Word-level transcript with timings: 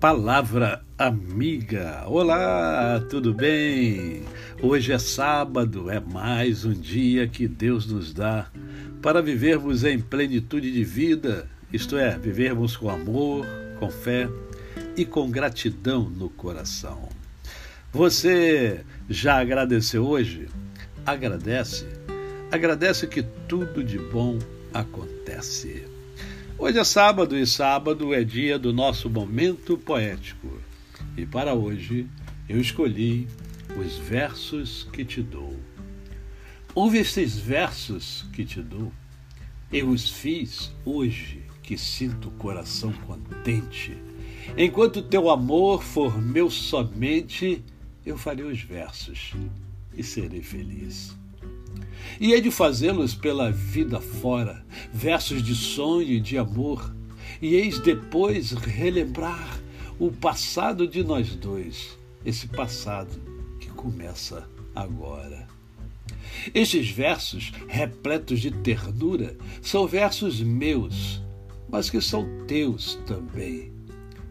Palavra 0.00 0.82
Amiga. 0.96 2.04
Olá, 2.06 3.04
tudo 3.10 3.34
bem? 3.34 4.22
Hoje 4.62 4.92
é 4.94 4.98
sábado, 4.98 5.90
é 5.90 6.00
mais 6.00 6.64
um 6.64 6.72
dia 6.72 7.28
que 7.28 7.46
Deus 7.46 7.86
nos 7.86 8.14
dá 8.14 8.50
para 9.02 9.20
vivermos 9.20 9.84
em 9.84 10.00
plenitude 10.00 10.72
de 10.72 10.82
vida, 10.84 11.46
isto 11.70 11.98
é, 11.98 12.16
vivermos 12.16 12.78
com 12.78 12.88
amor, 12.88 13.46
com 13.78 13.90
fé 13.90 14.26
e 14.96 15.04
com 15.04 15.30
gratidão 15.30 16.08
no 16.08 16.30
coração. 16.30 17.06
Você 17.92 18.82
já 19.06 19.38
agradeceu 19.38 20.06
hoje? 20.06 20.48
Agradece. 21.04 21.86
Agradece 22.50 23.06
que 23.06 23.22
tudo 23.46 23.84
de 23.84 23.98
bom 23.98 24.38
acontece. 24.72 25.99
Hoje 26.62 26.78
é 26.78 26.84
sábado 26.84 27.38
e 27.38 27.46
sábado 27.46 28.12
é 28.12 28.22
dia 28.22 28.58
do 28.58 28.70
nosso 28.70 29.08
momento 29.08 29.78
poético. 29.78 30.60
E 31.16 31.24
para 31.24 31.54
hoje 31.54 32.06
eu 32.46 32.60
escolhi 32.60 33.26
os 33.78 33.96
versos 33.96 34.86
que 34.92 35.02
te 35.02 35.22
dou. 35.22 35.58
Ouve 36.74 36.98
estes 36.98 37.38
versos 37.38 38.26
que 38.34 38.44
te 38.44 38.60
dou. 38.60 38.92
Eu 39.72 39.88
os 39.88 40.10
fiz 40.10 40.70
hoje 40.84 41.42
que 41.62 41.78
sinto 41.78 42.28
o 42.28 42.32
coração 42.32 42.92
contente. 42.92 43.96
Enquanto 44.54 45.00
teu 45.00 45.30
amor 45.30 45.82
for 45.82 46.20
meu 46.20 46.50
somente, 46.50 47.64
eu 48.04 48.18
farei 48.18 48.44
os 48.44 48.60
versos 48.60 49.32
e 49.96 50.02
serei 50.02 50.42
feliz. 50.42 51.18
E 52.20 52.32
hei 52.32 52.40
de 52.42 52.50
fazê-los 52.50 53.14
pela 53.14 53.50
vida 53.50 53.98
fora, 53.98 54.62
versos 54.92 55.42
de 55.42 55.54
sonho 55.54 56.08
e 56.08 56.20
de 56.20 56.38
amor, 56.38 56.94
e 57.40 57.54
eis 57.54 57.78
depois 57.78 58.52
relembrar 58.52 59.60
o 59.98 60.10
passado 60.10 60.86
de 60.86 61.02
nós 61.04 61.34
dois, 61.36 61.98
esse 62.24 62.46
passado 62.48 63.20
que 63.58 63.68
começa 63.68 64.48
agora. 64.74 65.48
Estes 66.54 66.90
versos, 66.90 67.52
repletos 67.68 68.40
de 68.40 68.50
ternura, 68.50 69.36
são 69.62 69.86
versos 69.86 70.40
meus, 70.40 71.22
mas 71.68 71.90
que 71.90 72.00
são 72.00 72.26
teus 72.46 72.96
também. 73.06 73.72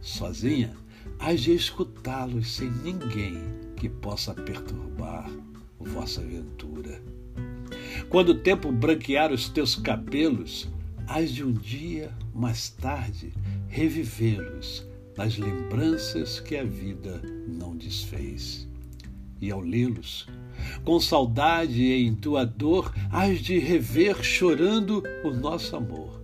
Sozinha, 0.00 0.76
hás 1.18 1.42
de 1.42 1.52
escutá-los 1.52 2.50
sem 2.50 2.70
ninguém 2.70 3.42
que 3.76 3.88
possa 3.88 4.34
perturbar 4.34 5.30
vossa 5.80 6.20
aventura. 6.20 7.00
Quando 8.16 8.30
o 8.30 8.34
tempo 8.34 8.72
branquear 8.72 9.30
os 9.30 9.46
teus 9.50 9.74
cabelos, 9.74 10.66
hás 11.06 11.30
de 11.30 11.44
um 11.44 11.52
dia 11.52 12.10
mais 12.34 12.70
tarde 12.70 13.30
revivê-los 13.68 14.86
nas 15.18 15.36
lembranças 15.36 16.40
que 16.40 16.56
a 16.56 16.64
vida 16.64 17.20
não 17.46 17.76
desfez. 17.76 18.66
E 19.38 19.50
ao 19.50 19.60
lê-los, 19.60 20.26
com 20.82 20.98
saudade 20.98 21.92
em 21.92 22.14
tua 22.14 22.46
dor, 22.46 22.90
hás 23.10 23.38
de 23.42 23.58
rever 23.58 24.24
chorando 24.24 25.02
o 25.22 25.30
nosso 25.30 25.76
amor. 25.76 26.18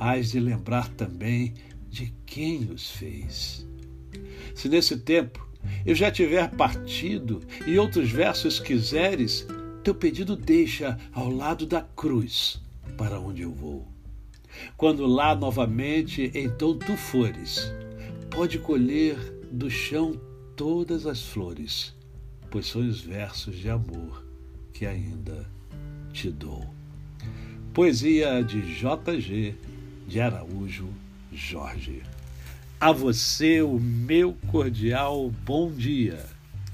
Hás 0.00 0.32
de 0.32 0.40
lembrar 0.40 0.88
também 0.88 1.54
de 1.88 2.12
quem 2.26 2.64
os 2.64 2.90
fez. 2.90 3.64
Se 4.56 4.68
nesse 4.68 4.96
tempo 4.96 5.48
eu 5.86 5.94
já 5.94 6.10
tiver 6.10 6.50
partido 6.50 7.40
e 7.64 7.78
outros 7.78 8.10
versos 8.10 8.58
quiseres, 8.58 9.46
teu 9.82 9.94
pedido 9.94 10.36
deixa 10.36 10.98
ao 11.12 11.28
lado 11.28 11.66
da 11.66 11.82
cruz 11.82 12.60
para 12.96 13.18
onde 13.18 13.42
eu 13.42 13.52
vou. 13.52 13.86
Quando 14.76 15.06
lá 15.06 15.34
novamente 15.34 16.30
então 16.34 16.78
tu 16.78 16.96
fores, 16.96 17.72
pode 18.30 18.58
colher 18.58 19.16
do 19.50 19.68
chão 19.70 20.18
todas 20.56 21.06
as 21.06 21.22
flores, 21.22 21.94
pois 22.50 22.66
são 22.66 22.86
os 22.86 23.00
versos 23.00 23.56
de 23.56 23.68
amor 23.68 24.24
que 24.72 24.86
ainda 24.86 25.46
te 26.12 26.30
dou. 26.30 26.64
Poesia 27.74 28.42
de 28.44 28.60
J.G. 28.74 29.54
de 30.06 30.20
Araújo 30.20 30.88
Jorge. 31.32 32.02
A 32.78 32.92
você 32.92 33.62
o 33.62 33.78
meu 33.80 34.36
cordial 34.48 35.32
bom 35.44 35.72
dia. 35.72 36.24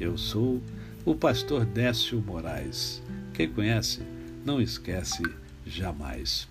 Eu 0.01 0.19
sou 0.19 0.61
o 1.09 1.15
pastor 1.15 1.65
Décio 1.65 2.21
Moraes. 2.21 3.03
Quem 3.33 3.49
conhece, 3.49 4.03
não 4.45 4.61
esquece 4.61 5.23
jamais. 5.67 6.47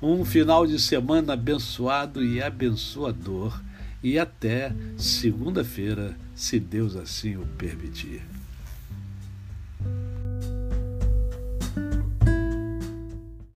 Um 0.00 0.24
final 0.24 0.66
de 0.66 0.80
semana 0.80 1.34
abençoado 1.34 2.24
e 2.24 2.42
abençoador, 2.42 3.60
e 4.02 4.18
até 4.18 4.72
segunda-feira, 4.96 6.16
se 6.34 6.58
Deus 6.58 6.96
assim 6.96 7.36
o 7.36 7.44
permitir. 7.58 8.22